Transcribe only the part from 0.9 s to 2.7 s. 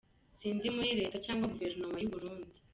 Leta cyangwa Guverinoma y’Uburundi.